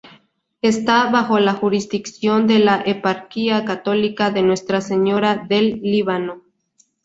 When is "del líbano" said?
5.47-6.41